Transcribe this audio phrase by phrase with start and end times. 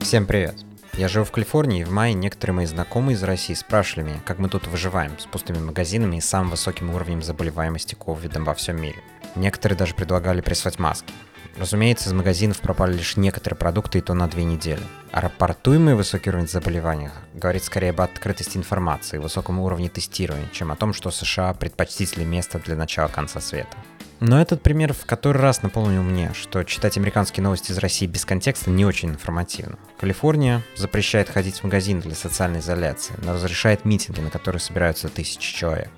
[0.00, 0.54] Всем привет!
[0.94, 4.38] Я живу в Калифорнии, и в мае некоторые мои знакомые из России спрашивали меня, как
[4.38, 9.02] мы тут выживаем с пустыми магазинами и самым высоким уровнем заболеваемости ковидом во всем мире.
[9.34, 11.12] Некоторые даже предлагали прислать маски.
[11.58, 14.82] Разумеется, из магазинов пропали лишь некоторые продукты, и то на две недели.
[15.10, 20.70] А рапортуемый высокий уровень заболеваний говорит скорее об открытости информации и высоком уровне тестирования, чем
[20.70, 23.76] о том, что США предпочтительное место для начала конца света.
[24.20, 28.24] Но этот пример в который раз напомнил мне, что читать американские новости из России без
[28.24, 29.78] контекста не очень информативно.
[29.98, 35.54] Калифорния запрещает ходить в магазин для социальной изоляции, но разрешает митинги, на которые собираются тысячи
[35.54, 35.90] человек.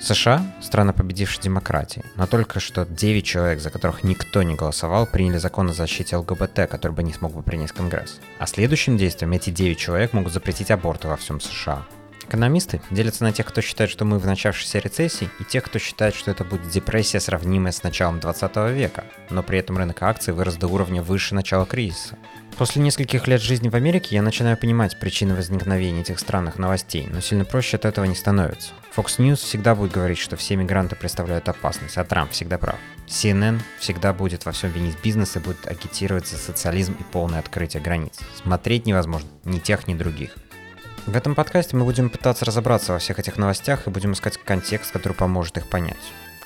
[0.00, 5.36] США– страна победившей демократии, но только что 9 человек, за которых никто не голосовал, приняли
[5.36, 8.18] закон о защите ЛГБТ, который бы не смог бы принять Конгресс.
[8.38, 11.84] А следующим действием эти 9 человек могут запретить аборты во всем США.
[12.30, 16.14] Экономисты делятся на тех, кто считает, что мы в начавшейся рецессии, и тех, кто считает,
[16.14, 20.54] что это будет депрессия, сравнимая с началом 20 века, но при этом рынок акций вырос
[20.54, 22.16] до уровня выше начала кризиса.
[22.56, 27.20] После нескольких лет жизни в Америке я начинаю понимать причины возникновения этих странных новостей, но
[27.20, 28.70] сильно проще от этого не становится.
[28.96, 32.78] Fox News всегда будет говорить, что все мигранты представляют опасность, а Трамп всегда прав.
[33.08, 37.82] CNN всегда будет во всем винить бизнес и будет агитировать за социализм и полное открытие
[37.82, 38.20] границ.
[38.40, 40.36] Смотреть невозможно ни тех, ни других.
[41.10, 44.92] В этом подкасте мы будем пытаться разобраться во всех этих новостях и будем искать контекст,
[44.92, 45.96] который поможет их понять.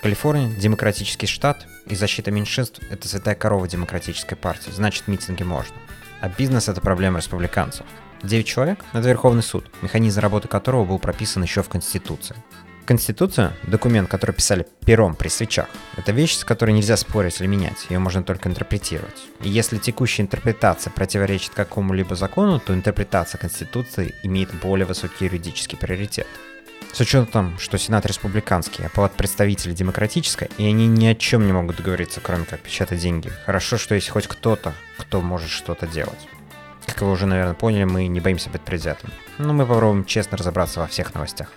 [0.00, 5.74] Калифорния– демократический штат, и защита меньшинств– это святая корова демократической партии, значит митинги можно.
[6.20, 7.84] А бизнес– это проблема республиканцев.
[8.22, 12.36] Девять человек– это Верховный суд, механизм работы которого был прописан еще в Конституции.
[12.84, 15.68] Конституция– документ, который писали пером при свечах.
[15.96, 19.22] Это вещь, с которой нельзя спорить или менять, ее можно только интерпретировать.
[19.40, 26.26] И если текущая интерпретация противоречит какому-либо закону, то интерпретация Конституции имеет более высокий юридический приоритет.
[26.92, 31.52] С учетом, что Сенат республиканский, а палат представителей демократическая, и они ни о чем не
[31.52, 33.30] могут договориться, кроме как печатать деньги.
[33.46, 36.28] Хорошо, что есть хоть кто-то, кто может что-то делать.
[36.86, 39.12] Как вы уже, наверное, поняли, мы не боимся быть предвзятыми.
[39.38, 41.48] Но мы попробуем честно разобраться во всех новостях.